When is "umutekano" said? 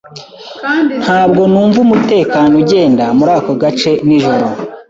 1.85-2.53